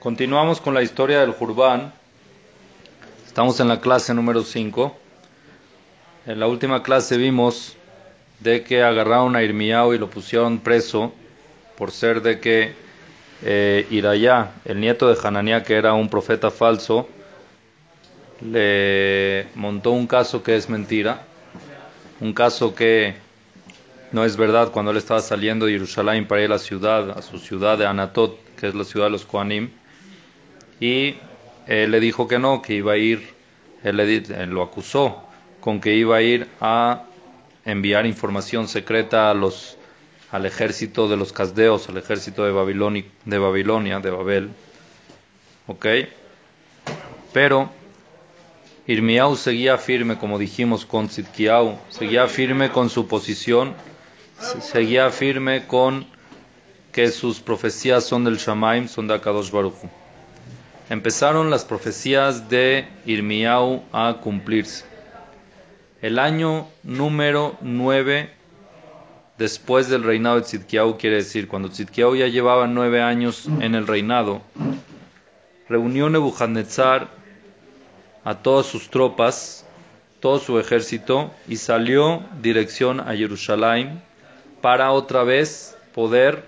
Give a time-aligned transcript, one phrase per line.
[0.00, 1.92] Continuamos con la historia del Jurbán.
[3.26, 4.96] Estamos en la clase número 5.
[6.26, 7.76] En la última clase vimos
[8.38, 11.12] de que agarraron a Irmiao y lo pusieron preso
[11.76, 12.74] por ser de que
[13.42, 13.88] eh,
[14.64, 17.08] el nieto de Hananía, que era un profeta falso,
[18.40, 21.22] le montó un caso que es mentira,
[22.20, 23.16] un caso que
[24.12, 27.20] no es verdad cuando él estaba saliendo de Jerusalén para ir a la ciudad, a
[27.20, 29.70] su ciudad de Anatot, que es la ciudad de los Koanim,
[30.80, 31.16] y
[31.66, 33.34] él le dijo que no, que iba a ir,
[33.84, 35.22] él, le, lo acusó
[35.60, 37.04] con que iba a ir a
[37.64, 39.76] enviar información secreta a los,
[40.30, 44.50] al ejército de los casdeos, al ejército de Babilonia, de, Babilonia, de Babel.
[45.66, 45.86] ¿Ok?
[47.32, 47.70] Pero
[48.86, 53.74] Irmiau seguía firme, como dijimos con Zidkiau, seguía firme con su posición,
[54.60, 56.06] seguía firme con
[56.92, 59.74] que sus profecías son del Shamaim, son de Akadosh Baruch
[60.90, 64.86] Empezaron las profecías de Irmiau a cumplirse.
[66.00, 68.30] El año número 9
[69.36, 73.86] después del reinado de Tzidkiau, quiere decir, cuando Tzidkiau ya llevaba nueve años en el
[73.86, 74.40] reinado,
[75.68, 77.08] reunió Nebuchadnezzar
[78.24, 79.66] a todas sus tropas,
[80.20, 84.02] todo su ejército, y salió dirección a Jerusalén
[84.62, 86.44] para otra vez poder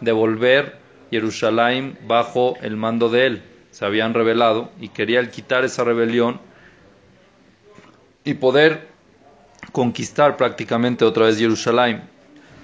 [0.00, 0.79] devolver
[1.10, 3.42] Jerusalén bajo el mando de él.
[3.70, 6.40] Se habían rebelado y quería quitar esa rebelión
[8.24, 8.88] y poder
[9.72, 12.02] conquistar prácticamente otra vez Jerusalén.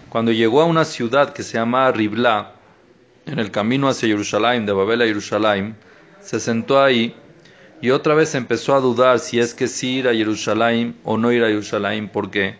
[0.08, 2.52] Cuando llegó a una ciudad que se llama Ribla,
[3.26, 5.76] en el camino hacia Jerusalén, de Babel a Jerusalén,
[6.20, 7.14] se sentó ahí
[7.80, 11.32] y otra vez empezó a dudar si es que sí ir a Jerusalén o no
[11.32, 12.08] ir a Jerusalén.
[12.08, 12.56] ¿Por qué?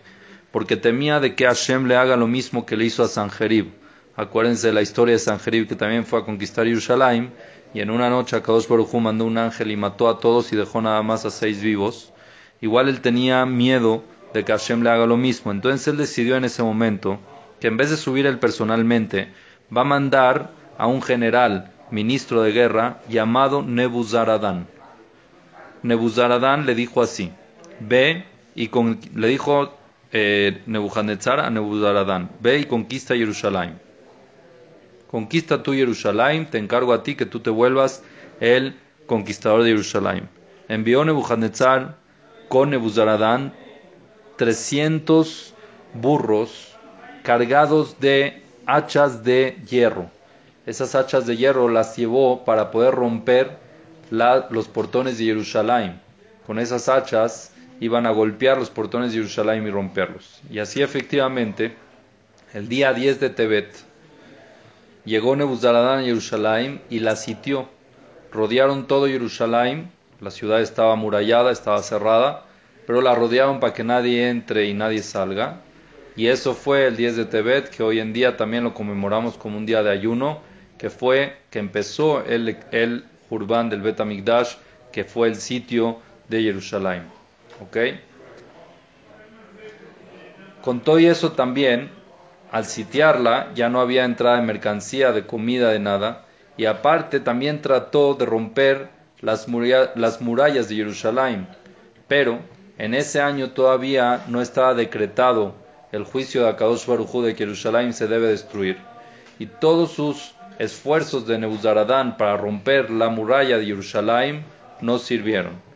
[0.51, 3.67] Porque temía de que Hashem le haga lo mismo que le hizo a Sanjerib.
[4.17, 7.31] Acuérdense de la historia de Sanjerib que también fue a conquistar Jerusalén
[7.73, 10.81] y en una noche Kadosh Baruj mandó un ángel y mató a todos y dejó
[10.81, 12.11] nada más a seis vivos
[12.59, 15.51] igual él tenía miedo de que Hashem le haga lo mismo.
[15.51, 17.19] Entonces él decidió en ese momento
[17.59, 19.29] que en vez de subir él personalmente,
[19.75, 24.67] va a mandar a un general, ministro de guerra, llamado Nebuzaradán.
[25.83, 27.31] Nebuzaradán le dijo así,
[27.79, 28.69] ve y
[29.15, 29.73] le dijo
[30.11, 33.86] eh, Nebuchadnezzar a Nebuzaradán, ve y conquista Jerusalén.
[35.09, 38.03] Conquista tú Jerusalén, te encargo a ti que tú te vuelvas
[38.39, 40.29] el conquistador de Jerusalén.
[40.67, 41.95] Envió Nebuchadnezzar
[42.49, 43.53] con Nebuzaradán
[44.35, 45.53] 300
[45.93, 46.75] burros
[47.23, 50.09] cargados de hachas de hierro.
[50.65, 53.57] Esas hachas de hierro las llevó para poder romper
[54.09, 56.01] los portones de Jerusalén.
[56.45, 60.41] Con esas hachas iban a golpear los portones de Jerusalén y romperlos.
[60.49, 61.75] Y así efectivamente,
[62.53, 63.86] el día 10 de Tebet,
[65.07, 67.67] llegó Nebuzaradán a Jerusalén y la sitió.
[68.31, 72.45] Rodearon todo Jerusalén la ciudad estaba amurallada, estaba cerrada,
[72.87, 75.61] pero la rodeaban para que nadie entre y nadie salga.
[76.15, 79.57] Y eso fue el 10 de Tebet, que hoy en día también lo conmemoramos como
[79.57, 80.39] un día de ayuno,
[80.79, 84.55] que fue que empezó el, el Urbán del Bet Amigdash,
[84.91, 87.03] que fue el sitio de Jerusalén.
[87.61, 87.77] ¿Ok?
[90.63, 91.91] Con todo eso también,
[92.51, 96.25] al sitiarla, ya no había entrada de mercancía, de comida, de nada.
[96.55, 98.89] Y aparte también trató de romper
[99.21, 101.47] las, murallas de Jerusalén,
[102.07, 102.39] pero
[102.77, 105.55] en ese año todavía no estaba decretado
[105.91, 108.77] el juicio de Akadosh de que Jerusalén se debe destruir.
[109.39, 114.43] Y todos sus esfuerzos de Nebuzaradán para romper la muralla de Jerusalén
[114.81, 115.66] no sirvieron.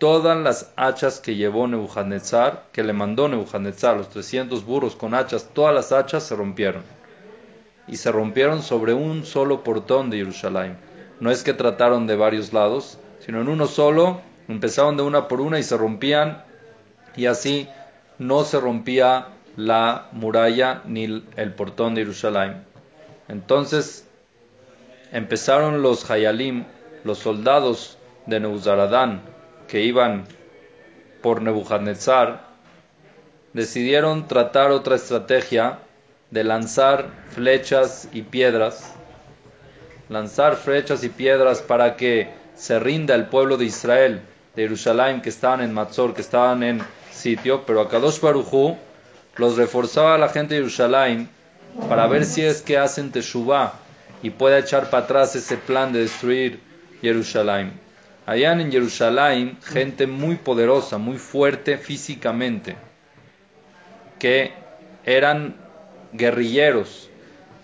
[0.00, 5.50] Todas las hachas que llevó Nebuchadnezzar, que le mandó Nebuchadnezzar, los 300 burros con hachas,
[5.54, 6.82] todas las hachas se rompieron.
[7.86, 10.90] Y se rompieron sobre un solo portón de Jerusalén
[11.20, 15.40] no es que trataron de varios lados, sino en uno solo, empezaron de una por
[15.40, 16.42] una y se rompían,
[17.14, 17.68] y así
[18.18, 21.04] no se rompía la muralla ni
[21.36, 22.64] el portón de Jerusalén.
[23.28, 24.08] Entonces
[25.12, 26.64] empezaron los Hayalim,
[27.04, 29.20] los soldados de Nebuzaradán,
[29.70, 30.26] que iban
[31.22, 32.44] por Nebuchadnezzar,
[33.52, 35.78] decidieron tratar otra estrategia
[36.30, 38.94] de lanzar flechas y piedras
[40.10, 44.20] lanzar flechas y piedras para que se rinda el pueblo de Israel,
[44.56, 46.82] de Jerusalén, que estaban en Matzor, que estaban en
[47.12, 48.76] sitio, pero a Kadosh Barujú
[49.36, 51.30] los reforzaba a la gente de Jerusalén
[51.88, 53.74] para ver si es que hacen Teshuvah
[54.22, 56.60] y puede echar para atrás ese plan de destruir
[57.00, 57.72] Jerusalén.
[58.30, 62.76] Allá en Jerusalén, gente muy poderosa, muy fuerte físicamente,
[64.20, 64.52] que
[65.04, 65.56] eran
[66.12, 67.10] guerrilleros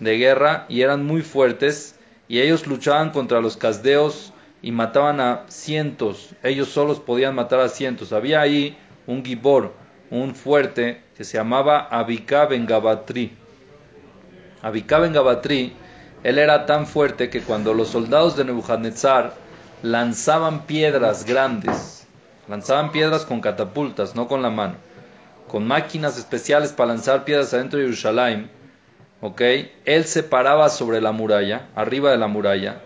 [0.01, 1.95] de guerra y eran muy fuertes
[2.27, 6.35] y ellos luchaban contra los casdeos y mataban a cientos.
[6.43, 8.11] Ellos solos podían matar a cientos.
[8.11, 9.73] Había ahí un gibor,
[10.11, 13.31] un fuerte que se llamaba Abika Ben Gabatri.
[14.61, 15.71] Abika Ben Gabatri,
[16.23, 19.46] él era tan fuerte que cuando los soldados de Nebuchadnezzar
[19.81, 22.07] lanzaban piedras grandes,
[22.47, 24.75] lanzaban piedras con catapultas, no con la mano,
[25.47, 28.49] con máquinas especiales para lanzar piedras adentro de Jerusalén,
[29.21, 29.41] ¿ok?
[29.85, 32.81] Él se paraba sobre la muralla, arriba de la muralla,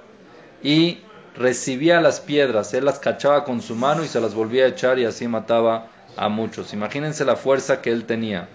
[0.61, 0.99] y
[1.35, 4.99] recibía las piedras, él las cachaba con su mano y se las volvía a echar
[4.99, 6.73] y así mataba a muchos.
[6.73, 8.49] Imagínense la fuerza que él tenía.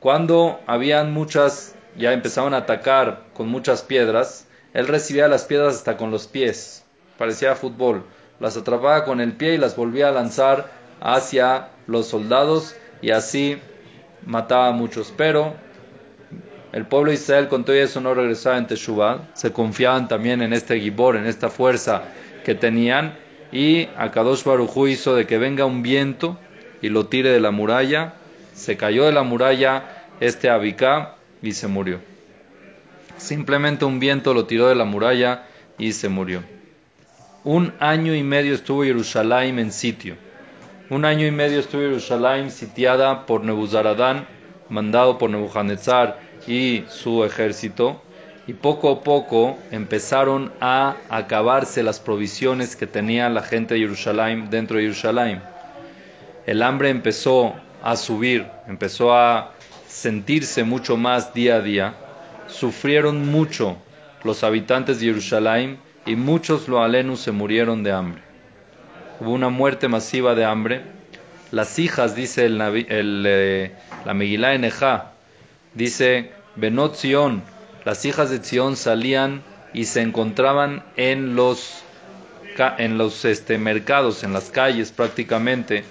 [0.00, 5.96] Cuando habían muchas, ya empezaban a atacar con muchas piedras, él recibía las piedras hasta
[5.96, 6.84] con los pies,
[7.18, 8.04] parecía fútbol,
[8.40, 10.70] las atrapaba con el pie y las volvía a lanzar
[11.00, 13.58] hacia los soldados y así
[14.26, 15.12] mataba a muchos.
[15.16, 15.54] Pero
[16.72, 20.52] el pueblo de Israel con todo eso no regresaba en Teshuvah, se confiaban también en
[20.52, 22.02] este Gibor, en esta fuerza
[22.44, 23.14] que tenían,
[23.52, 26.38] y Akadosh Barujú hizo de que venga un viento
[26.80, 28.14] y lo tire de la muralla,
[28.54, 32.00] se cayó de la muralla este Abicá y se murió.
[33.18, 35.44] Simplemente un viento lo tiró de la muralla
[35.78, 36.42] y se murió.
[37.44, 40.14] Un año y medio estuvo Jerusalén en sitio.
[40.90, 44.28] Un año y medio estuvo Jerusalén sitiada por Nebuzaradán,
[44.68, 48.00] mandado por Nebuchadnezzar y su ejército,
[48.46, 54.48] y poco a poco empezaron a acabarse las provisiones que tenía la gente de Jerusalén
[54.48, 55.42] dentro de Jerusalén.
[56.46, 59.50] El hambre empezó a subir, empezó a
[59.88, 61.94] sentirse mucho más día a día.
[62.46, 63.78] Sufrieron mucho
[64.22, 68.22] los habitantes de Jerusalén y muchos loalenus se murieron de hambre.
[69.20, 70.82] Hubo una muerte masiva de hambre.
[71.50, 73.72] Las hijas, dice el, eh,
[74.04, 75.12] la Megilá Enejá,
[75.74, 77.42] Dice, Benot Zion,
[77.86, 81.82] las hijas de Zion salían y se encontraban en los,
[82.76, 85.84] en los este, mercados, en las calles prácticamente,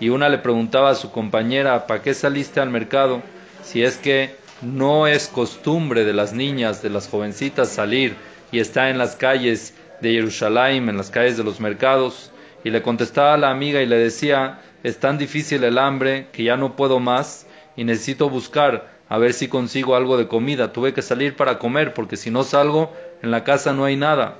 [0.00, 3.22] y una le preguntaba a su compañera, ¿para qué saliste al mercado?
[3.62, 8.16] Si es que no es costumbre de las niñas, de las jovencitas salir
[8.52, 12.32] y estar en las calles de Jerusalén, en las calles de los mercados,
[12.64, 16.56] y le contestaba la amiga y le decía, es tan difícil el hambre que ya
[16.56, 20.72] no puedo más y necesito buscar a ver si consigo algo de comida.
[20.72, 22.92] Tuve que salir para comer porque si no salgo
[23.22, 24.36] en la casa no hay nada.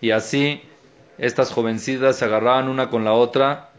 [0.00, 0.62] Y así
[1.18, 3.70] estas jovencitas se agarraban una con la otra,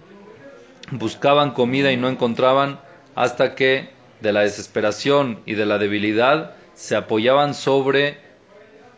[0.91, 2.79] buscaban comida y no encontraban
[3.15, 3.89] hasta que
[4.21, 8.26] de la desesperación y de la debilidad se apoyaban sobre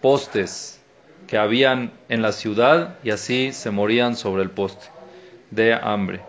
[0.01, 0.79] postes
[1.27, 4.87] que habían en la ciudad y así se morían sobre el poste
[5.51, 6.21] de hambre.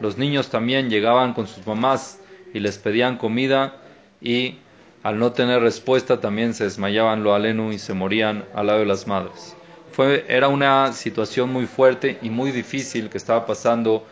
[0.00, 2.20] Los niños también llegaban con sus mamás
[2.54, 3.76] y les pedían comida
[4.20, 4.58] y
[5.02, 8.86] al no tener respuesta también se desmayaban lo alenu y se morían al lado de
[8.86, 9.56] las madres.
[9.92, 14.06] Fue, era una situación muy fuerte y muy difícil que estaba pasando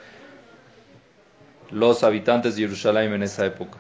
[1.71, 3.79] los habitantes de Jerusalén en esa época.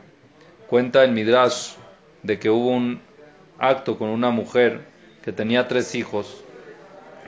[0.68, 1.74] Cuenta el Midrash
[2.22, 3.00] de que hubo un
[3.58, 4.95] acto con una mujer
[5.26, 6.44] que tenía tres hijos,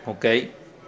[0.06, 0.24] ¿ok?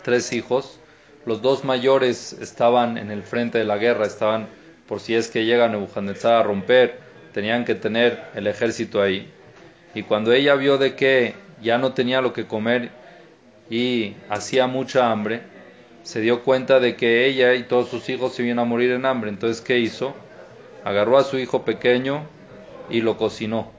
[0.04, 0.78] Tres hijos.
[1.26, 4.46] Los dos mayores estaban en el frente de la guerra, estaban
[4.86, 9.28] por si es que llega Nebuchadnezzar a romper tenían que tener el ejército ahí.
[9.92, 12.90] Y cuando ella vio de que ya no tenía lo que comer
[13.68, 15.42] y hacía mucha hambre,
[16.04, 19.04] se dio cuenta de que ella y todos sus hijos se iban a morir en
[19.04, 19.30] hambre.
[19.30, 20.14] Entonces, ¿qué hizo?
[20.84, 22.22] Agarró a su hijo pequeño
[22.88, 23.72] y lo cocinó.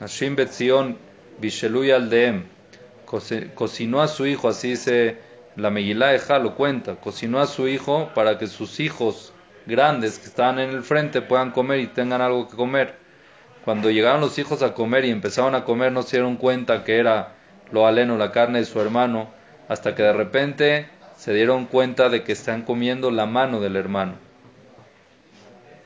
[0.00, 1.03] Hashim Betzion
[1.38, 2.44] Bishelui Aldeem
[3.54, 5.18] cocinó a su hijo, así dice
[5.56, 9.32] la Megilá Eja, lo cuenta, cocinó a su hijo para que sus hijos
[9.66, 12.94] grandes que estaban en el frente puedan comer y tengan algo que comer.
[13.64, 16.98] Cuando llegaron los hijos a comer y empezaron a comer, no se dieron cuenta que
[16.98, 17.34] era
[17.70, 19.30] lo aleno, la carne de su hermano,
[19.68, 24.16] hasta que de repente se dieron cuenta de que están comiendo la mano del hermano.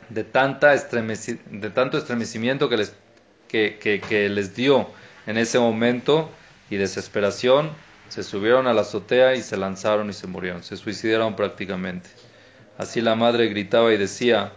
[0.08, 2.96] De, tanta de tanto estremecimiento que les,
[3.46, 4.88] que, que les dio
[5.28, 6.30] en ese momento
[6.70, 7.70] y desesperación,
[8.08, 12.08] se subieron a la azotea y se lanzaron y se murieron, se suicidaron prácticamente.
[12.78, 14.52] Así la madre gritaba y decía,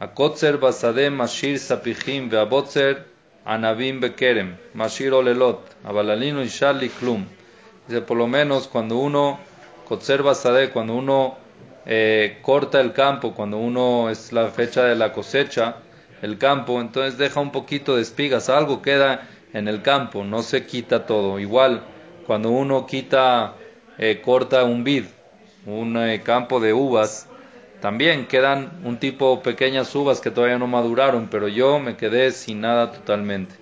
[0.00, 3.06] Akotzer basadem mashir sapijim veabotzer
[3.44, 7.24] anabim bekerem, mashir olelot, abalalino y shali klum.
[7.86, 9.38] Dice, por lo menos cuando uno,
[9.86, 11.36] Kotzer basadeh, cuando uno
[11.86, 15.76] eh, corta el campo, cuando uno es la fecha de la cosecha,
[16.20, 20.66] el campo, entonces deja un poquito de espigas, algo queda en el campo, no se
[20.66, 21.38] quita todo.
[21.38, 21.82] Igual,
[22.26, 23.54] cuando uno quita,
[23.98, 25.04] eh, corta un vid,
[25.66, 27.28] un eh, campo de uvas,
[27.80, 32.60] también quedan un tipo pequeñas uvas que todavía no maduraron, pero yo me quedé sin
[32.60, 33.56] nada totalmente.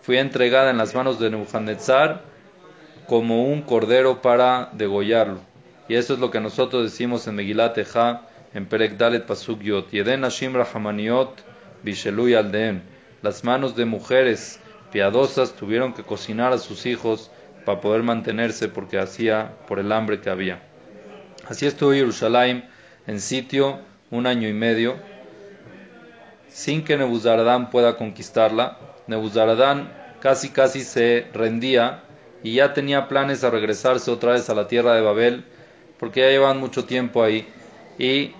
[0.00, 2.22] fue entregada en las manos de Nebuchadnezzar
[3.06, 5.40] como un cordero para degollarlo.
[5.86, 8.22] Y eso es lo que nosotros decimos en Megilat Eja,
[8.54, 9.90] en Perek Dalet Pasuk Yot.
[9.90, 11.34] Yeden Hashim Rahamaniot
[11.82, 12.80] Bishelui Aldeem.
[13.20, 17.30] Las manos de mujeres piadosas tuvieron que cocinar a sus hijos
[17.64, 20.62] para poder mantenerse porque hacía por el hambre que había.
[21.46, 22.68] Así estuvo Jerusalén
[23.06, 23.80] en sitio
[24.10, 24.96] un año y medio
[26.48, 28.78] sin que Nebuzaradán pueda conquistarla.
[29.06, 32.02] Nebuzaradán casi casi se rendía
[32.42, 35.44] y ya tenía planes a regresarse otra vez a la tierra de Babel
[35.98, 37.46] porque ya llevan mucho tiempo ahí
[37.98, 38.32] y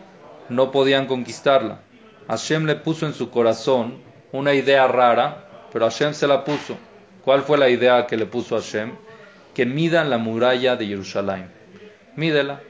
[0.49, 1.81] no podían conquistarla.
[2.29, 4.03] Hashem le puso en su corazón
[4.33, 6.77] una idea rara, pero Hashem se la puso.
[7.25, 8.93] ¿Cuál fue la idea que le puso Hashem?
[9.55, 11.51] Que midan la muralla de Jerusalén.
[12.17, 12.61] Mídela.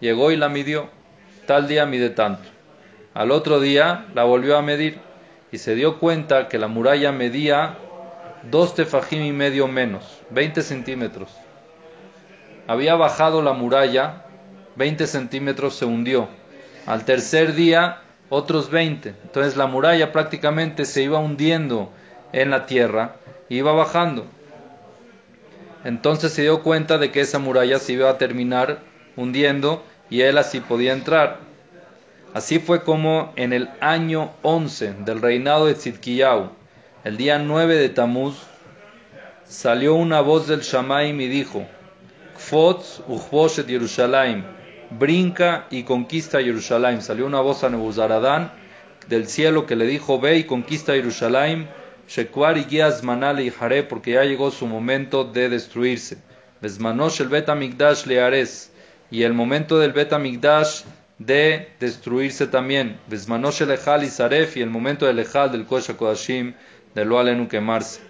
[0.00, 0.88] Llegó y la midió.
[1.46, 2.48] Tal día mide tanto.
[3.12, 4.98] Al otro día la volvió a medir
[5.52, 7.76] y se dio cuenta que la muralla medía
[8.50, 11.30] dos tefajim y medio menos, 20 centímetros.
[12.66, 14.24] Había bajado la muralla,
[14.76, 16.28] 20 centímetros se hundió.
[16.86, 19.08] Al tercer día, otros 20.
[19.24, 21.92] Entonces la muralla prácticamente se iba hundiendo
[22.32, 23.16] en la tierra,
[23.48, 24.26] iba bajando.
[25.84, 28.80] Entonces se dio cuenta de que esa muralla se iba a terminar
[29.16, 31.38] hundiendo y él así podía entrar.
[32.34, 36.50] Así fue como en el año 11 del reinado de Tzidkiyahu,
[37.02, 38.36] el día 9 de Tamuz,
[39.44, 41.66] salió una voz del Shamaim y dijo:
[42.36, 44.44] Kfotz uchboshet Yerushalayim,
[44.90, 47.02] brinca y conquista Jerusalén.
[47.02, 48.52] Salió una voz a Nebuzaradán
[49.08, 51.68] del cielo que le dijo: Ve y conquista Jerusalén,
[52.10, 56.18] Shekwar y guías manale y Jare, porque ya llegó su momento de destruirse.
[56.60, 57.48] Besmanosh el Bet
[58.06, 58.72] le ares,
[59.12, 60.12] y el momento del Bet
[61.18, 62.98] de destruirse también.
[63.06, 66.54] Besmanosh el Ejal y Saref, y el momento del Ejal del Kosh Kodashim,
[66.96, 68.00] de lo alenu quemarse.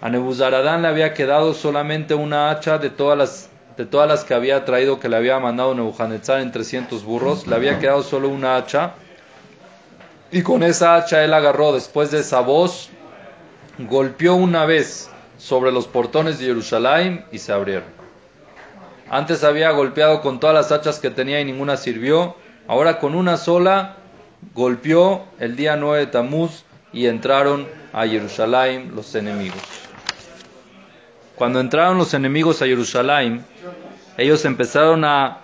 [0.00, 4.34] A Nebuzaradán le había quedado solamente una hacha de todas las de todas las que
[4.34, 8.56] había traído que le había mandado Nebuchadnezzar en 300 burros, le había quedado solo una
[8.56, 8.94] hacha.
[10.32, 12.88] Y con esa hacha él agarró, después de esa voz,
[13.78, 17.88] golpeó una vez sobre los portones de Jerusalén y se abrieron.
[19.10, 22.34] Antes había golpeado con todas las hachas que tenía y ninguna sirvió.
[22.66, 23.96] Ahora con una sola
[24.54, 29.60] golpeó el día 9 de Tamuz y entraron a Jerusalén los enemigos.
[31.36, 33.44] Cuando entraron los enemigos a Jerusalén,
[34.16, 35.40] ellos empezaron a,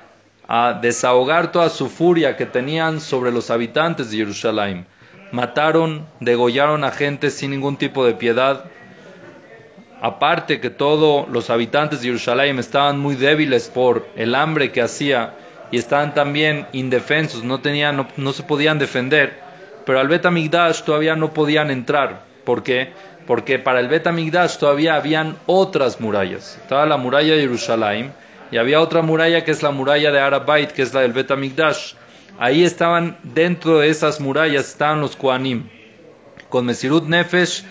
[0.81, 4.87] desahogar toda su furia que tenían sobre los habitantes de Jerusalén.
[5.31, 8.65] Mataron, degollaron a gente sin ningún tipo de piedad.
[10.01, 15.35] Aparte que todos los habitantes de Jerusalén estaban muy débiles por el hambre que hacía
[15.71, 19.49] y estaban también indefensos, no, tenían, no se podían defender
[19.89, 20.27] pero al Bet
[20.85, 22.21] todavía no podían entrar.
[22.45, 22.93] ¿Por qué?
[23.27, 24.07] Porque para el Bet
[24.59, 26.59] todavía habían otras murallas.
[26.61, 28.13] Estaba la muralla de Jerusalén
[28.51, 31.31] y había otra muralla que es la muralla de Arabait, que es la del Bet
[32.39, 35.69] Ahí estaban, dentro de esas murallas, estaban los Koanim.
[36.49, 37.65] Con Mesirut Nefesh,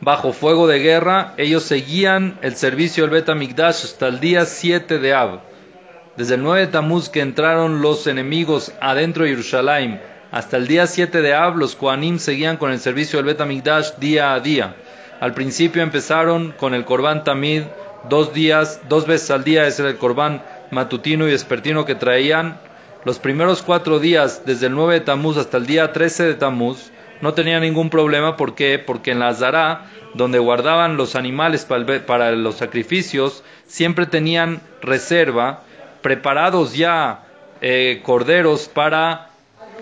[0.00, 3.28] bajo fuego de guerra, ellos seguían el servicio del Bet
[3.60, 5.40] hasta el día 7 de Ab.
[6.16, 10.86] Desde el 9 de Tamuz que entraron los enemigos adentro de Jerusalén hasta el día
[10.86, 14.76] 7 de Ab, los Koanim seguían con el servicio del Betamigdash día a día.
[15.18, 17.62] Al principio empezaron con el Korban Tamid,
[18.08, 22.60] dos días, dos veces al día, era el Korban matutino y despertino que traían.
[23.04, 26.90] Los primeros cuatro días, desde el 9 de Tamuz hasta el día 13 de Tamuz,
[27.20, 28.36] no tenía ningún problema.
[28.36, 28.78] ¿Por qué?
[28.78, 35.62] Porque en la Zara, donde guardaban los animales para los sacrificios, siempre tenían reserva,
[36.02, 37.24] preparados ya
[37.60, 39.30] eh, corderos para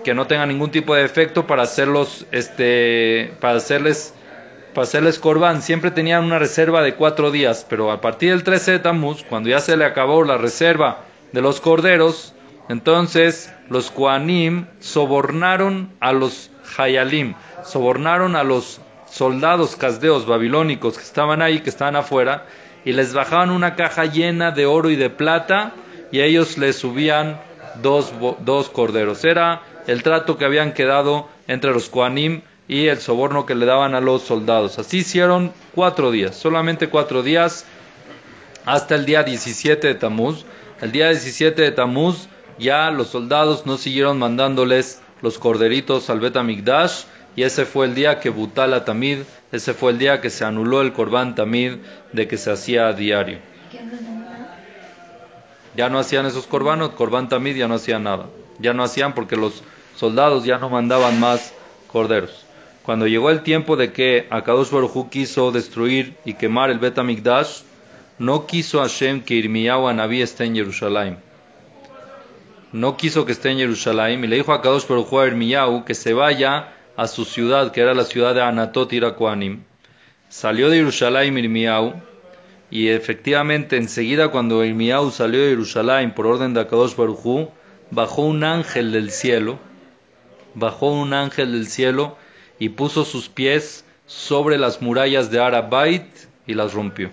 [0.03, 4.13] que no tengan ningún tipo de efecto para hacerlos, este, para hacerles,
[4.73, 5.61] para hacerles corbán.
[5.61, 9.49] Siempre tenían una reserva de cuatro días, pero a partir del 13 de Tamuz, cuando
[9.49, 12.33] ya se le acabó la reserva de los corderos,
[12.69, 21.41] entonces los Kuanim sobornaron a los Hayalim, sobornaron a los soldados casdeos babilónicos que estaban
[21.41, 22.45] ahí, que estaban afuera,
[22.85, 25.73] y les bajaban una caja llena de oro y de plata,
[26.11, 27.39] y ellos les subían
[27.81, 29.23] dos, dos corderos.
[29.25, 33.95] Era el trato que habían quedado entre los Koanim y el soborno que le daban
[33.95, 34.77] a los soldados.
[34.79, 37.65] Así hicieron cuatro días, solamente cuatro días,
[38.63, 40.45] hasta el día 17 de Tamuz.
[40.79, 42.27] El día 17 de Tamuz
[42.59, 47.03] ya los soldados no siguieron mandándoles los corderitos al Betamigdash
[47.35, 49.19] y ese fue el día que Butala Tamid,
[49.51, 51.77] ese fue el día que se anuló el Corban Tamid
[52.13, 53.39] de que se hacía a diario.
[55.75, 58.25] Ya no hacían esos corbanos, Corban Tamid ya no hacían nada.
[58.59, 59.63] Ya no hacían porque los
[59.95, 61.53] soldados ya no mandaban más
[61.87, 62.45] corderos.
[62.89, 67.61] Cuando llegó el tiempo de que Akadosh Baruj quiso destruir y quemar el Bet Amikdash,
[68.17, 71.19] no quiso Hashem que Irmiyahu Anabí esté en Jerusalén.
[72.71, 75.93] No quiso que esté en Jerusalén y le dijo a Akadosh Baruj a Irmiyahu que
[75.93, 79.61] se vaya a su ciudad, que era la ciudad de Anatot Irakuanim.
[80.27, 81.93] Salió de Jerusalén Irmiyahu
[82.71, 87.49] y efectivamente enseguida cuando Irmiyahu salió de Jerusalén por orden de Akadosh Baruj
[87.91, 89.59] bajó un ángel del cielo,
[90.55, 92.17] bajó un ángel del cielo
[92.59, 96.05] y puso sus pies sobre las murallas de Arabait
[96.45, 97.09] y las rompió.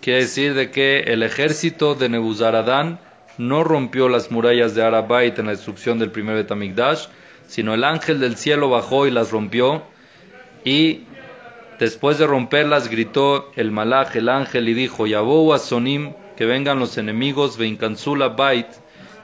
[0.00, 2.98] Quiere decir de que el ejército de Nebuzaradán
[3.36, 7.06] no rompió las murallas de Arabait en la destrucción del primer Betamigdash,
[7.46, 9.82] sino el ángel del cielo bajó y las rompió
[10.64, 11.00] y
[11.78, 16.98] después de romperlas gritó el malaj, el ángel, y dijo, Yabou Sonim, que vengan los
[16.98, 18.66] enemigos, Veinkanzula Bait,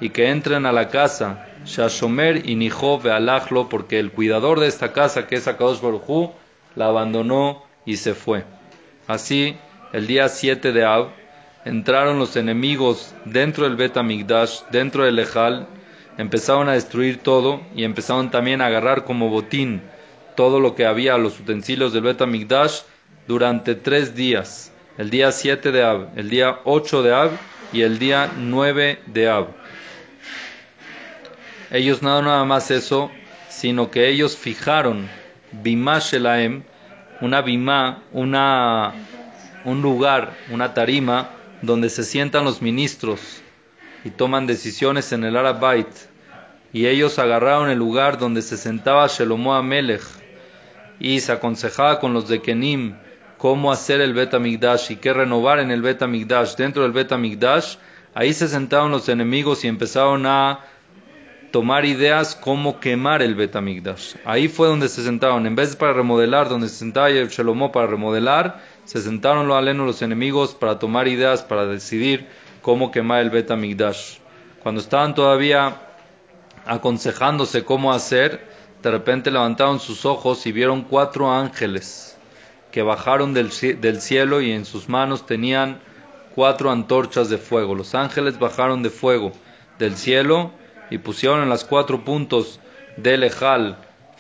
[0.01, 4.93] y que entren a la casa, Shashomer y Nijo Alajlo, porque el cuidador de esta
[4.93, 5.81] casa, que es Akadosh
[6.75, 8.45] la abandonó y se fue.
[9.07, 9.57] Así,
[9.93, 11.09] el día 7 de Ab,
[11.65, 15.67] entraron los enemigos dentro del Bet Amigdash, dentro del Ejal,
[16.19, 19.83] empezaron a destruir todo y empezaron también a agarrar como botín
[20.37, 22.83] todo lo que había, los utensilios del Bet Amigdash,
[23.27, 24.73] durante tres días.
[24.99, 27.31] El día 7 de Ab, el día 8 de Ab
[27.73, 29.49] y el día 9 de Ab.
[31.71, 33.11] Ellos no nada más eso,
[33.49, 35.09] sino que ellos fijaron
[35.51, 36.63] Bimá Shelaem,
[37.21, 38.93] una Bimá, una,
[39.65, 41.31] un lugar, una tarima,
[41.63, 43.43] donde se sientan los ministros
[44.05, 45.89] y toman decisiones en el Arabait.
[46.73, 50.03] Y ellos agarraron el lugar donde se sentaba Shelomo Amelech
[51.01, 52.95] y se aconsejaba con los de Kenim
[53.39, 54.35] cómo hacer el Bet
[54.89, 56.01] y qué renovar en el Bet
[56.57, 57.13] Dentro del Bet
[58.15, 60.61] ahí se sentaron los enemigos y empezaron a
[61.51, 64.15] tomar ideas cómo quemar el Betamigdash.
[64.25, 68.61] Ahí fue donde se sentaron, en vez para remodelar, donde se sentaba Shalomó para remodelar,
[68.85, 72.27] se sentaron los alenos, los enemigos, para tomar ideas, para decidir
[72.63, 74.19] cómo quemar el Betamigdash.
[74.63, 75.81] Cuando estaban todavía
[76.67, 78.47] aconsejándose cómo hacer,
[78.83, 82.19] de repente levantaron sus ojos y vieron cuatro ángeles
[82.71, 85.81] que bajaron del, del cielo y en sus manos tenían
[86.35, 87.75] cuatro antorchas de fuego.
[87.75, 89.33] Los ángeles bajaron de fuego
[89.79, 90.51] del cielo
[90.91, 92.61] y pusieron en las cuatro puntos
[92.97, 93.77] del Ejal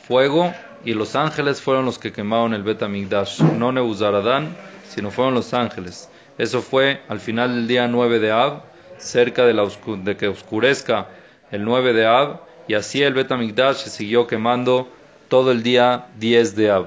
[0.06, 0.52] fuego
[0.84, 4.56] y los ángeles fueron los que quemaron el Betamigdash, no Nebuzaradán,
[4.88, 6.08] sino fueron los ángeles.
[6.38, 8.62] Eso fue al final del día 9 de Ab,
[8.98, 9.68] cerca de, la
[10.04, 11.08] de que oscurezca
[11.50, 14.88] el 9 de Ab, y así el Betamigdash se siguió quemando
[15.28, 16.86] todo el día 10 de Ab.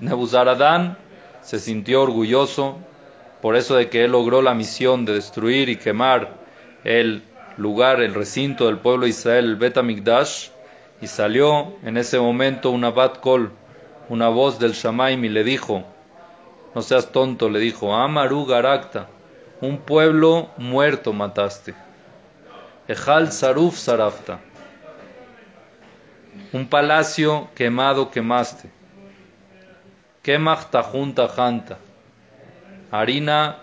[0.00, 0.98] Nebuzaradán
[1.42, 2.78] se sintió orgulloso
[3.40, 6.34] por eso de que él logró la misión de destruir y quemar
[6.84, 7.22] el
[7.56, 9.78] lugar, el recinto del pueblo de Israel, el Bet
[11.00, 13.50] y salió en ese momento una Bat Kol,
[14.08, 15.84] una voz del Shamaim, le dijo:
[16.74, 19.08] No seas tonto, le dijo: Amaru Garakta,
[19.60, 21.74] un pueblo muerto mataste.
[22.88, 24.40] Ejal Saruf Sarafta,
[26.52, 28.70] un palacio quemado quemaste.
[30.22, 31.78] Kemach Tajunta Janta,
[32.92, 33.58] harina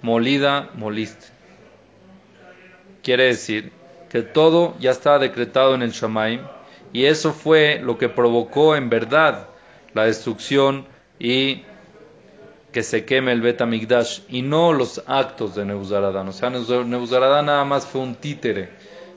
[0.00, 1.37] molida moliste.
[3.08, 3.72] Quiere decir
[4.10, 6.42] que todo ya estaba decretado en el Shamaim
[6.92, 9.48] y eso fue lo que provocó en verdad
[9.94, 10.84] la destrucción
[11.18, 11.62] y
[12.70, 13.62] que se queme el Bet
[14.28, 16.28] y no los actos de Nebuzaradán.
[16.28, 18.68] O sea, Nebuzaradán nada más fue un títere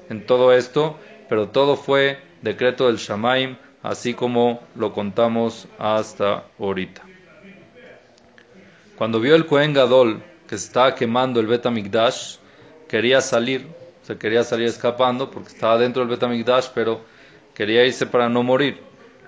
[0.09, 7.01] en todo esto, pero todo fue decreto del Shamaim, así como lo contamos hasta ahorita.
[8.97, 11.65] Cuando vio el Cohen Gadol que se estaba quemando el Bet
[12.87, 17.01] quería salir se quería salir escapando porque estaba dentro del Betamigdash, pero
[17.53, 18.79] quería irse para no morir.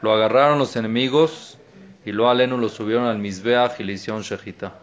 [0.02, 1.58] Lo agarraron los enemigos
[2.06, 4.74] y lo aleno lo subieron al Mizbeach y le hicieron Shejita.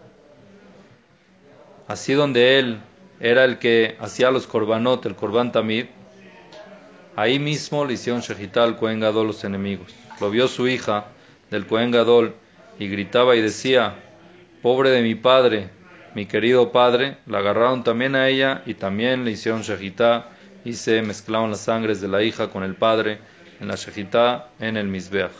[1.88, 2.80] Así donde él
[3.18, 5.86] era el que hacía los korbanot, el korban tamid,
[7.16, 9.94] ahí mismo le hicieron Shejita al Kohen Gadol los enemigos.
[10.20, 11.06] Lo vio su hija
[11.50, 12.34] del Kohen Gadol
[12.78, 13.96] y gritaba y decía,
[14.62, 15.68] pobre de mi padre,
[16.14, 20.28] mi querido padre, la agarraron también a ella y también le hicieron shejitá
[20.64, 23.18] y se mezclaron las sangres de la hija con el padre
[23.60, 25.30] en la shejitá en el Mizbeach.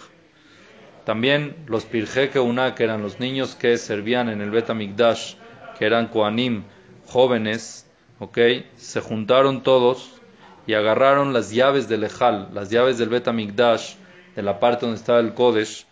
[1.05, 5.35] También los Pirje una que eran los niños que servían en el Betamigdash,
[5.79, 6.65] que eran Koanim,
[7.07, 8.39] jóvenes, ¿ok?
[8.77, 10.21] Se juntaron todos
[10.67, 13.95] y agarraron las llaves del Ejal, las llaves del Betamigdash,
[14.37, 15.87] de la parte donde estaba el Kodesh,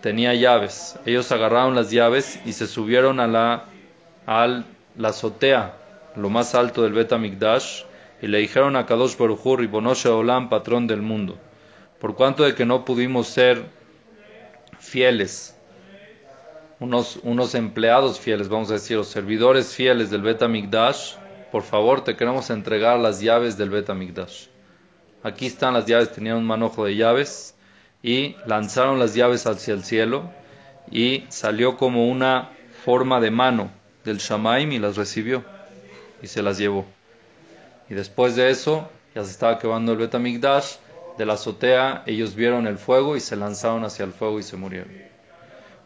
[0.00, 0.98] tenía llaves.
[1.06, 3.64] Ellos agarraron las llaves y se subieron a la
[4.30, 4.64] al
[4.96, 5.74] la azotea,
[6.14, 7.12] lo más alto del Bet
[8.22, 11.36] y le dijeron a Kadosh Baruj y Bonoshe Olam, patrón del mundo,
[11.98, 13.64] por cuanto de que no pudimos ser
[14.78, 15.58] fieles,
[16.78, 21.14] unos, unos empleados fieles, vamos a decir, los servidores fieles del Bet Amigdash,
[21.50, 24.46] por favor, te queremos entregar las llaves del Bet Amigdash.
[25.24, 27.56] Aquí están las llaves, tenían un manojo de llaves
[28.00, 30.30] y lanzaron las llaves hacia el cielo
[30.88, 32.50] y salió como una
[32.84, 35.44] forma de mano del Shamaim y las recibió
[36.22, 36.86] y se las llevó.
[37.88, 40.76] Y después de eso, ya se estaba quemando el Bet Amigdash,
[41.18, 44.56] de la azotea ellos vieron el fuego y se lanzaron hacia el fuego y se
[44.56, 44.90] murieron.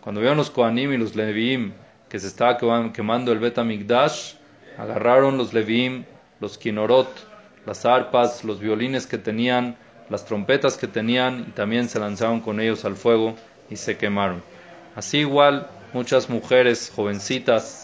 [0.00, 1.72] Cuando vieron los Kohanim y los Leviim
[2.08, 2.58] que se estaba
[2.92, 4.34] quemando el Bet Amigdash,
[4.78, 6.04] agarraron los Leviim,
[6.40, 7.08] los Kinorot,
[7.66, 9.76] las arpas, los violines que tenían,
[10.10, 13.34] las trompetas que tenían y también se lanzaron con ellos al fuego
[13.70, 14.42] y se quemaron.
[14.94, 17.83] Así igual muchas mujeres jovencitas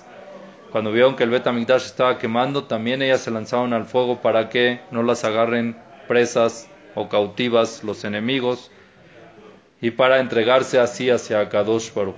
[0.70, 4.48] cuando vieron que el Bet Amigdash estaba quemando, también ellas se lanzaron al fuego para
[4.48, 8.70] que no las agarren presas o cautivas los enemigos
[9.80, 12.16] y para entregarse así hacia Kadosh Baruj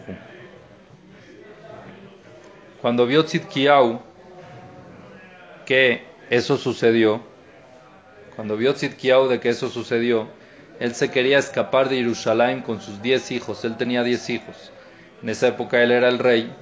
[2.81, 4.01] Cuando vio Tzidkiyahu
[5.65, 7.23] que eso sucedió,
[8.37, 10.29] cuando vio Tzidkiyahu de que eso sucedió,
[10.81, 14.73] él se quería escapar de Jerusalén con sus diez hijos, él tenía diez hijos.
[15.23, 16.53] En esa época él era el rey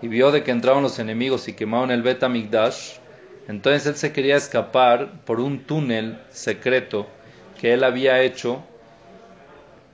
[0.00, 2.98] y vio de que entraban los enemigos y quemaron el Bet Amigdash,
[3.48, 7.06] entonces él se quería escapar por un túnel secreto
[7.60, 8.62] que él había hecho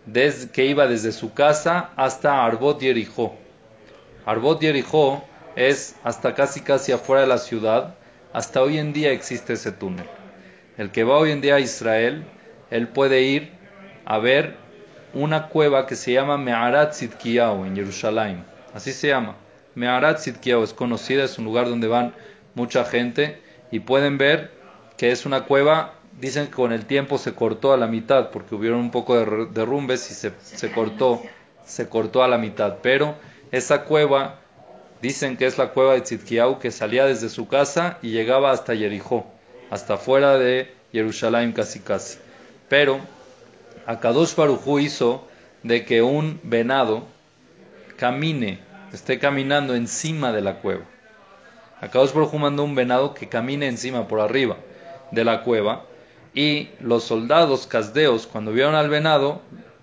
[0.07, 3.35] desde, que iba desde su casa hasta Arbot Yerijó.
[4.27, 5.25] Arbot Yerijó
[5.57, 7.95] es hasta casi casi afuera de la ciudad.
[8.33, 10.07] Hasta hoy en día existe ese túnel.
[10.77, 12.25] El que va hoy en día a Israel,
[12.71, 13.53] él puede ir
[14.05, 14.57] a ver
[15.15, 18.45] una cueva que se llama Me'arat Tzidkiyahu en Jerusalén.
[18.75, 19.37] Así se llama.
[19.75, 22.15] Me'arat Tzidkiyahu es conocida, es un lugar donde van
[22.55, 24.53] mucha gente y pueden ver
[24.97, 28.55] que es una cueva, dicen que con el tiempo se cortó a la mitad porque
[28.55, 31.23] hubieron un poco de derrumbes y se, se cortó,
[31.65, 33.17] se cortó a la mitad, pero
[33.51, 34.39] esa cueva
[35.03, 38.77] dicen que es la cueva de Tzidkiyahu que salía desde su casa y llegaba hasta
[38.77, 39.27] Jericó,
[39.71, 42.19] hasta fuera de Jerusalén casi casi.
[42.69, 43.01] Pero
[43.87, 45.27] Akadosh Barujú hizo
[45.63, 47.05] de que un venado
[47.97, 48.61] camine
[48.97, 50.85] esté caminando encima de la cueva.
[51.81, 54.57] Akadosh Baruj mandó un venado que camine encima, por arriba
[55.11, 55.85] de la cueva.
[56.35, 59.41] Y los soldados casdeos, cuando vieron al venado,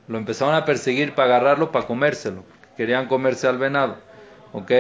[0.08, 2.44] lo empezaron a perseguir para agarrarlo, para comérselo.
[2.76, 3.98] Querían comerse al venado.
[4.52, 4.72] ¿Ok?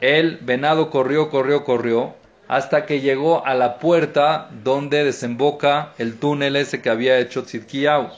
[0.00, 2.14] El venado corrió, corrió, corrió,
[2.48, 8.08] hasta que llegó a la puerta donde desemboca el túnel ese que había hecho Tzidkiyahu.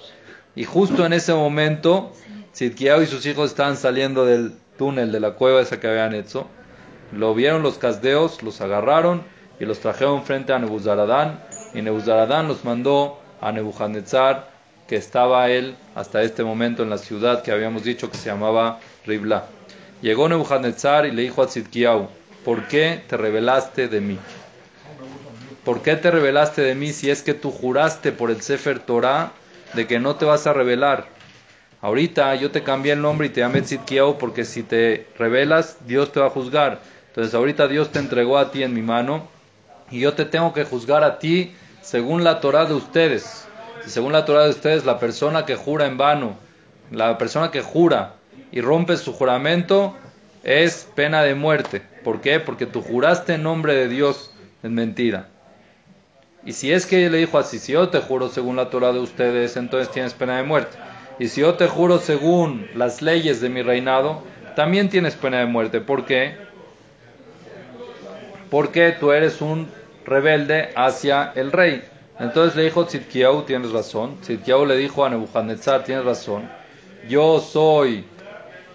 [0.56, 2.12] Y justo en ese momento,
[2.52, 6.46] Tzidkiyahu y sus hijos estaban saliendo del túnel de la cueva esa que habían hecho.
[7.12, 9.22] Lo vieron los casdeos, los agarraron
[9.60, 11.40] y los trajeron frente a Nebuzaradán.
[11.74, 14.48] Y Nebuzaradán los mandó a Nebuchadnezzar,
[14.86, 18.80] que estaba él hasta este momento en la ciudad que habíamos dicho que se llamaba
[19.04, 19.46] Ribla.
[20.00, 22.08] Llegó Nebuchadnezzar y le dijo a Tzidkiyahu,
[22.44, 24.18] ¿por qué te rebelaste de mí?
[25.64, 29.32] ¿Por qué te rebelaste de mí si es que tú juraste por el Sefer Torah
[29.74, 31.17] de que no te vas a rebelar?
[31.80, 36.10] Ahorita yo te cambié el nombre y te llamé Tzidkiyahu porque si te rebelas, Dios
[36.10, 36.80] te va a juzgar.
[37.08, 39.28] Entonces ahorita Dios te entregó a ti en mi mano
[39.90, 43.46] y yo te tengo que juzgar a ti según la Torah de ustedes.
[43.86, 46.36] Y según la Torah de ustedes, la persona que jura en vano,
[46.90, 48.14] la persona que jura
[48.50, 49.96] y rompe su juramento
[50.42, 51.82] es pena de muerte.
[52.02, 52.40] ¿Por qué?
[52.40, 54.32] Porque tú juraste en nombre de Dios
[54.64, 55.28] en mentira.
[56.44, 59.00] Y si es que le dijo así, si yo te juro según la Torah de
[59.00, 60.76] ustedes, entonces tienes pena de muerte.
[61.18, 64.22] Y si yo te juro según las leyes de mi reinado,
[64.54, 65.80] también tienes pena de muerte.
[65.80, 66.36] ¿Por qué?
[68.50, 69.68] Porque tú eres un
[70.04, 71.82] rebelde hacia el rey.
[72.18, 74.16] Entonces le dijo Tzidkiyahu, tienes razón.
[74.20, 76.48] Tzidkiyahu le dijo a Nebuchadnezzar, tienes razón.
[77.08, 78.04] Yo soy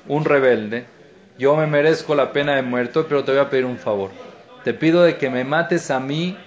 [0.08, 0.86] un rebelde.
[1.38, 4.12] Yo me merezco la pena de muerte, pero te voy a pedir un favor.
[4.63, 6.38] Te pido de que me mates a mí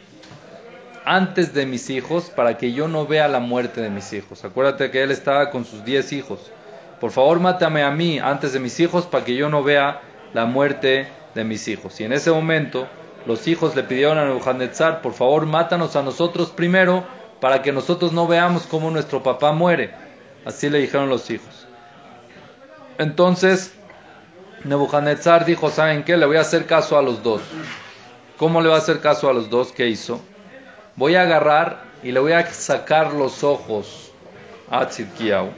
[1.06, 4.44] antes de mis hijos para que yo no vea la muerte de mis hijos.
[4.44, 6.50] Acuérdate que él estaba con sus diez hijos.
[7.00, 10.02] Por favor, mátame a mí antes de mis hijos para que yo no vea
[10.34, 12.00] la muerte de mis hijos.
[12.00, 12.88] Y en ese momento
[13.24, 17.04] los hijos le pidieron a Nebuchadnezzar, por favor, mátanos a nosotros primero
[17.40, 19.94] para que nosotros no veamos cómo nuestro papá muere.
[20.44, 21.68] Así le dijeron los hijos.
[22.98, 23.74] Entonces,
[24.64, 26.16] Nebuchadnezzar dijo, ¿saben qué?
[26.16, 27.42] Le voy a hacer caso a los dos.
[28.38, 29.70] ¿Cómo le va a hacer caso a los dos?
[29.70, 30.20] ¿Qué hizo?
[30.96, 34.10] Voy a agarrar y le voy a sacar los ojos
[34.70, 35.50] a Tzidkiyahu.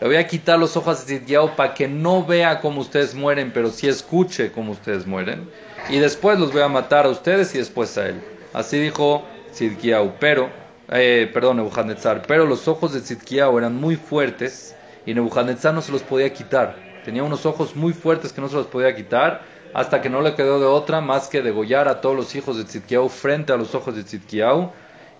[0.00, 3.52] Le voy a quitar los ojos a Tzidkiyahu para que no vea cómo ustedes mueren,
[3.52, 5.48] pero sí escuche cómo ustedes mueren.
[5.88, 8.22] Y después los voy a matar a ustedes y después a él.
[8.52, 10.14] Así dijo Tzidkiyahu.
[10.18, 10.50] Pero
[10.92, 14.74] eh, perdón, Nebuchadnezzar, pero los ojos de Tzidkiyahu eran muy fuertes
[15.06, 16.74] y Nebuchadnezzar no se los podía quitar.
[17.04, 20.34] Tenía unos ojos muy fuertes que no se los podía quitar hasta que no le
[20.34, 23.74] quedó de otra más que degollar a todos los hijos de Tzidkiyahu frente a los
[23.74, 24.70] ojos de Tzidkiyahu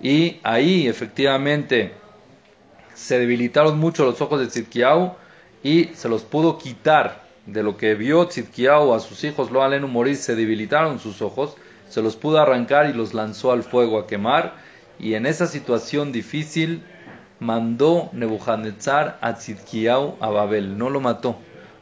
[0.02, 1.92] y ahí efectivamente
[2.94, 5.12] se debilitaron mucho los ojos de Tzidkiyahu
[5.62, 9.50] y se los pudo quitar de lo que vio Tzidkiyahu a sus hijos.
[9.50, 11.56] Lo alenu morir, se debilitaron sus ojos,
[11.88, 14.54] se los pudo arrancar y los lanzó al fuego a quemar.
[14.98, 16.82] Y en esa situación difícil
[17.38, 21.36] mandó Nebuchadnezzar a Tzidkiyahu a Babel, no lo mató,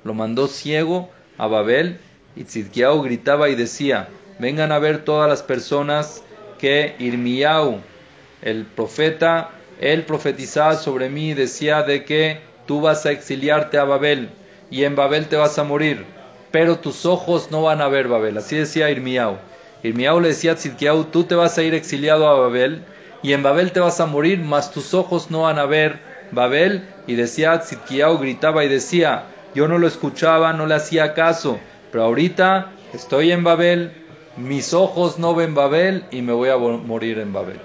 [0.05, 2.01] lo mandó ciego a Babel
[2.39, 6.23] y Tzidkiyahu gritaba y decía, vengan a ver todas las personas
[6.57, 7.81] que Irmiyahu,
[8.43, 13.83] el profeta, él profetizaba sobre mí y decía de que tú vas a exiliarte a
[13.83, 14.31] Babel
[14.71, 16.05] y en Babel te vas a morir,
[16.53, 18.39] pero tus ojos no van a ver Babel.
[18.39, 19.39] Así decía Irmiyahu.
[19.83, 22.85] Irmiyahu le decía a Tzidkiyahu, tú te vas a ir exiliado a Babel
[23.21, 25.99] y en Babel te vas a morir, mas tus ojos no van a ver
[26.31, 26.87] Babel.
[27.09, 29.25] Y decía Tzidkiyahu, gritaba y decía,
[29.57, 31.59] yo no lo escuchaba, no le hacía caso,
[31.91, 33.93] pero ahorita estoy en Babel,
[34.37, 37.61] mis ojos no ven Babel y me voy a morir en Babel.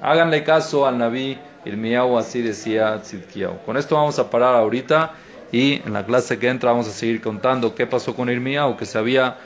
[0.00, 3.58] Háganle caso al Naví Irmiyahu, así decía Tzidkiyahu.
[3.66, 5.12] Con esto vamos a parar ahorita
[5.52, 8.86] y en la clase que entra vamos a seguir contando qué pasó con Irmiyahu, que
[8.86, 9.38] se había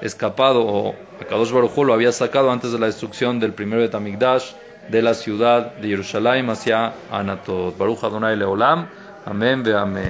[0.00, 0.94] escapado o
[1.28, 4.52] Kadosh Baruj lo había sacado antes de la destrucción del primer Betamigdash
[4.88, 7.76] de la ciudad de Jerusalén hacia Anatot.
[7.78, 8.86] Baruch Adonai Leolam.
[9.24, 10.02] Amén, ve amén.